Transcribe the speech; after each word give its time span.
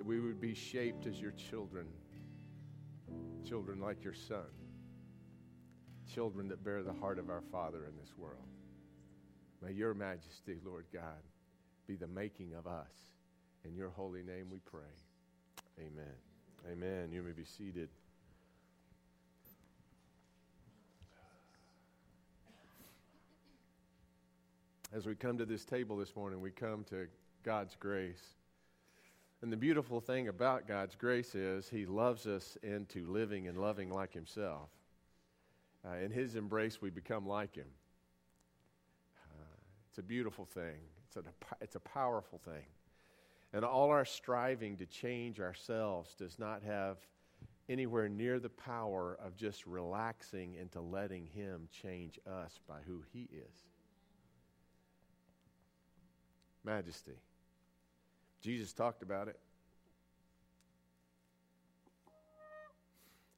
that 0.00 0.06
we 0.06 0.18
would 0.18 0.40
be 0.40 0.54
shaped 0.54 1.04
as 1.04 1.20
your 1.20 1.32
children, 1.32 1.86
children 3.46 3.78
like 3.78 4.02
your 4.02 4.14
son, 4.14 4.46
children 6.10 6.48
that 6.48 6.64
bear 6.64 6.82
the 6.82 6.94
heart 6.94 7.18
of 7.18 7.28
our 7.28 7.42
Father 7.52 7.84
in 7.84 7.94
this 8.00 8.16
world. 8.16 8.48
May 9.62 9.72
your 9.72 9.92
majesty, 9.92 10.56
Lord 10.64 10.86
God, 10.90 11.20
be 11.86 11.96
the 11.96 12.06
making 12.06 12.54
of 12.54 12.66
us. 12.66 13.10
In 13.66 13.76
your 13.76 13.90
holy 13.90 14.22
name 14.22 14.46
we 14.50 14.60
pray. 14.60 14.80
Amen. 15.78 16.14
Amen. 16.72 17.12
You 17.12 17.22
may 17.22 17.32
be 17.32 17.44
seated. 17.44 17.90
As 24.96 25.04
we 25.04 25.14
come 25.14 25.36
to 25.36 25.44
this 25.44 25.66
table 25.66 25.98
this 25.98 26.16
morning, 26.16 26.40
we 26.40 26.52
come 26.52 26.84
to 26.84 27.06
God's 27.44 27.76
grace. 27.78 28.39
And 29.42 29.50
the 29.50 29.56
beautiful 29.56 30.00
thing 30.00 30.28
about 30.28 30.68
God's 30.68 30.94
grace 30.94 31.34
is 31.34 31.68
He 31.68 31.86
loves 31.86 32.26
us 32.26 32.58
into 32.62 33.06
living 33.06 33.48
and 33.48 33.58
loving 33.58 33.90
like 33.90 34.12
Himself. 34.12 34.68
Uh, 35.84 35.96
in 35.96 36.10
His 36.10 36.36
embrace, 36.36 36.82
we 36.82 36.90
become 36.90 37.26
like 37.26 37.56
Him. 37.56 37.68
Uh, 39.30 39.56
it's 39.88 39.98
a 39.98 40.02
beautiful 40.02 40.44
thing, 40.44 40.76
it's 41.06 41.16
a, 41.16 41.22
it's 41.62 41.76
a 41.76 41.80
powerful 41.80 42.38
thing. 42.44 42.66
And 43.52 43.64
all 43.64 43.90
our 43.90 44.04
striving 44.04 44.76
to 44.76 44.86
change 44.86 45.40
ourselves 45.40 46.14
does 46.14 46.38
not 46.38 46.62
have 46.62 46.98
anywhere 47.68 48.08
near 48.08 48.38
the 48.38 48.50
power 48.50 49.18
of 49.24 49.36
just 49.36 49.66
relaxing 49.66 50.54
into 50.54 50.80
letting 50.80 51.26
Him 51.26 51.66
change 51.72 52.18
us 52.26 52.60
by 52.68 52.80
who 52.86 53.02
He 53.12 53.28
is. 53.32 53.64
Majesty. 56.62 57.16
Jesus 58.40 58.72
talked 58.72 59.02
about 59.02 59.28
it. 59.28 59.38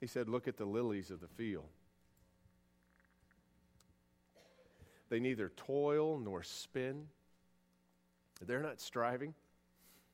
He 0.00 0.06
said, 0.06 0.28
Look 0.28 0.48
at 0.48 0.56
the 0.56 0.64
lilies 0.64 1.10
of 1.10 1.20
the 1.20 1.28
field. 1.28 1.68
They 5.08 5.20
neither 5.20 5.52
toil 5.56 6.18
nor 6.18 6.42
spin. 6.42 7.06
They're 8.44 8.62
not 8.62 8.80
striving. 8.80 9.34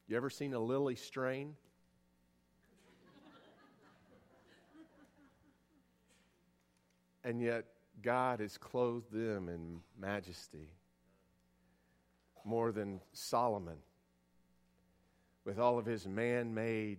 You 0.08 0.16
ever 0.16 0.30
seen 0.30 0.54
a 0.54 0.58
lily 0.58 0.96
strain? 0.96 1.54
and 7.24 7.40
yet, 7.40 7.66
God 8.02 8.40
has 8.40 8.56
clothed 8.56 9.12
them 9.12 9.48
in 9.48 9.80
majesty 9.98 10.70
more 12.44 12.72
than 12.72 13.00
Solomon 13.12 13.76
with 15.48 15.58
all 15.58 15.78
of 15.78 15.86
his 15.86 16.06
man 16.06 16.52
made 16.52 16.98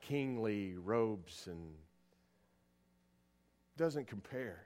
kingly 0.00 0.76
robes 0.76 1.48
and 1.50 1.72
doesn't 3.76 4.06
compare 4.06 4.62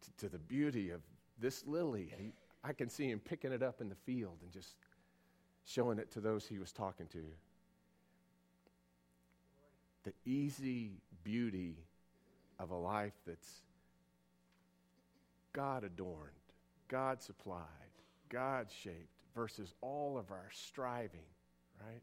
to, 0.00 0.24
to, 0.24 0.28
the 0.28 0.38
beauty 0.38 0.90
of 0.90 1.00
this 1.38 1.64
lily. 1.64 2.12
He, 2.18 2.32
I 2.64 2.72
can 2.72 2.88
see 2.88 3.08
him 3.08 3.20
picking 3.20 3.52
it 3.52 3.62
up 3.62 3.80
in 3.80 3.88
the 3.88 3.94
field 3.94 4.38
and 4.42 4.50
just 4.50 4.74
showing 5.64 6.00
it 6.00 6.10
to 6.10 6.20
those 6.20 6.44
he 6.44 6.58
was 6.58 6.72
talking 6.72 7.06
to. 7.12 7.22
The 10.02 10.12
easy 10.24 10.90
beauty 11.22 11.76
of 12.58 12.72
a 12.72 12.76
life 12.76 13.14
that's 13.28 13.60
God 15.52 15.84
adorned, 15.84 16.30
God 16.88 17.22
supplied, 17.22 17.62
God 18.28 18.66
shaped 18.82 19.19
versus 19.34 19.74
all 19.80 20.18
of 20.18 20.30
our 20.30 20.48
striving, 20.52 21.26
right? 21.80 22.02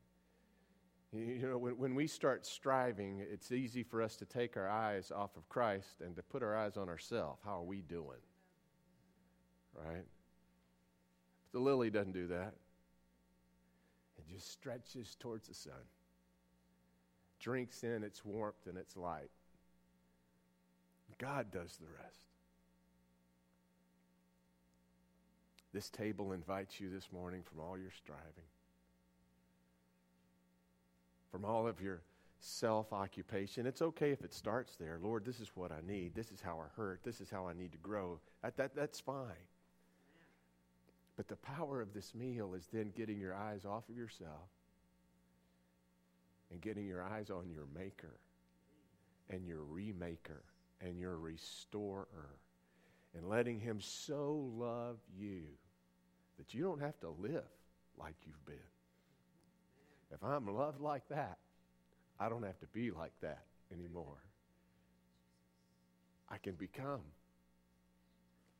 You 1.14 1.48
know, 1.48 1.58
when, 1.58 1.78
when 1.78 1.96
we 1.96 2.06
start 2.08 2.46
striving, 2.46 3.24
it's 3.32 3.52
easy 3.52 3.84
for 3.84 4.02
us 4.02 4.18
to 4.18 4.26
take 4.26 4.58
our 4.58 4.70
eyes 4.70 5.12
off 5.12 5.38
of 5.38 5.48
Christ 5.48 6.02
and 6.04 6.16
to 6.18 6.22
put 6.22 6.44
our 6.44 6.56
eyes 6.56 6.76
on 6.76 6.90
ourselves. 6.90 7.42
How 7.46 7.60
are 7.60 7.64
we 7.64 7.82
doing? 7.82 8.20
Right? 9.74 10.06
But 11.52 11.60
the 11.60 11.60
lily 11.60 11.90
doesn't 11.90 12.14
do 12.14 12.28
that. 12.28 12.54
It 14.18 14.28
just 14.34 14.52
stretches 14.52 15.16
towards 15.20 15.48
the 15.48 15.54
sun, 15.54 15.74
drinks 17.40 17.84
in 17.84 18.04
its 18.04 18.26
warmth 18.26 18.68
and 18.68 18.78
its 18.78 18.98
light. 18.98 19.30
God 21.18 21.52
does 21.52 21.78
the 21.78 21.88
rest. 21.88 22.27
This 25.74 25.90
table 25.90 26.32
invites 26.32 26.80
you 26.80 26.90
this 26.90 27.10
morning 27.12 27.44
from 27.44 27.60
all 27.60 27.78
your 27.78 27.92
striving, 27.92 28.50
from 31.32 31.46
all 31.46 31.68
of 31.68 31.82
your 31.82 32.02
self 32.40 32.94
occupation. 32.94 33.66
It's 33.66 33.82
okay 33.82 34.12
if 34.12 34.24
it 34.24 34.34
starts 34.34 34.76
there. 34.76 35.00
Lord, 35.02 35.26
this 35.26 35.40
is 35.40 35.52
what 35.56 35.72
I 35.72 35.80
need. 35.86 36.16
This 36.16 36.32
is 36.32 36.42
how 36.42 36.60
I 36.60 36.68
hurt. 36.76 37.02
This 37.04 37.20
is 37.22 37.30
how 37.30 37.48
I 37.48 37.54
need 37.54 37.72
to 37.74 37.78
grow. 37.80 38.20
That, 38.44 38.58
that, 38.58 38.76
that's 38.76 39.00
fine. 39.00 39.46
But 41.16 41.28
the 41.28 41.36
power 41.36 41.82
of 41.82 41.94
this 41.94 42.14
meal 42.14 42.54
is 42.54 42.68
then 42.72 42.94
getting 42.96 43.20
your 43.20 43.36
eyes 43.36 43.66
off 43.66 43.90
of 43.90 43.98
yourself 43.98 44.50
and 46.52 46.62
getting 46.62 46.86
your 46.86 47.04
eyes 47.04 47.30
on 47.30 47.50
your 47.50 47.66
maker 47.76 48.20
and 49.30 49.46
your 49.46 49.62
remaker 49.62 50.44
and 50.80 51.00
your 51.00 51.18
restorer 51.18 52.08
and 53.18 53.28
letting 53.28 53.60
him 53.60 53.82
so 53.82 54.52
love 54.56 54.98
you 55.18 55.42
that 56.38 56.54
you 56.54 56.64
don't 56.64 56.82
have 56.82 57.00
to 57.00 57.10
live 57.10 57.44
like 58.00 58.16
you've 58.26 58.46
been. 58.46 58.56
If 60.12 60.24
I'm 60.24 60.48
loved 60.48 60.80
like 60.80 61.08
that, 61.10 61.40
I 62.20 62.30
don't 62.30 62.44
have 62.44 62.60
to 62.60 62.68
be 62.68 62.92
like 62.92 63.14
that 63.22 63.44
anymore. 63.74 64.24
I 66.30 66.38
can 66.38 66.54
become 66.54 67.02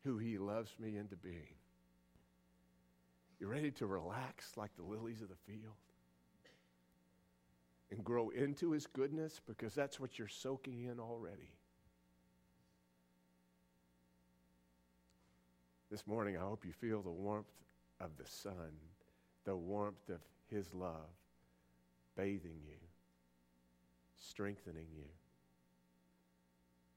who 0.04 0.18
He 0.18 0.38
loves 0.38 0.76
me 0.80 0.98
into 0.98 1.16
being. 1.16 1.56
You 3.40 3.48
ready 3.48 3.72
to 3.72 3.86
relax 3.86 4.58
like 4.58 4.76
the 4.76 4.84
lilies 4.84 5.22
of 5.22 5.30
the 5.30 5.36
field? 5.46 5.76
And 7.92 8.04
grow 8.04 8.30
into 8.30 8.72
His 8.72 8.88
goodness 8.88 9.40
because 9.46 9.76
that's 9.76 10.00
what 10.00 10.18
you're 10.18 10.28
soaking 10.28 10.84
in 10.84 11.00
already. 11.00 11.52
This 15.90 16.06
morning, 16.06 16.38
I 16.38 16.42
hope 16.42 16.66
you 16.66 16.74
feel 16.74 17.02
the 17.02 17.10
warmth 17.10 17.46
of 18.02 18.12
the 18.18 18.30
sun, 18.30 18.72
the 19.46 19.56
warmth 19.56 20.10
of 20.10 20.20
His 20.50 20.74
love 20.74 20.92
bathing 22.18 22.60
you, 22.66 22.78
strengthening 24.18 24.88
you, 24.96 25.06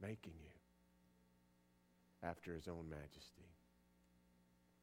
making 0.03 0.33
you 0.43 2.29
after 2.29 2.55
His 2.55 2.67
own 2.67 2.89
majesty. 2.89 3.45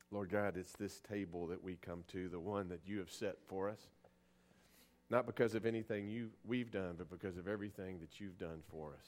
Lord 0.09 0.29
God, 0.29 0.55
it's 0.55 0.73
this 0.73 1.01
table 1.01 1.47
that 1.47 1.61
we 1.61 1.75
come 1.75 2.03
to, 2.13 2.29
the 2.29 2.39
one 2.39 2.69
that 2.69 2.81
you 2.85 2.99
have 2.99 3.11
set 3.11 3.35
for 3.47 3.69
us. 3.69 3.89
Not 5.09 5.25
because 5.25 5.53
of 5.53 5.65
anything 5.65 6.07
you, 6.07 6.29
we've 6.45 6.71
done, 6.71 6.95
but 6.97 7.09
because 7.09 7.37
of 7.37 7.47
everything 7.47 7.99
that 7.99 8.19
you've 8.19 8.37
done 8.37 8.61
for 8.69 8.93
us. 8.97 9.07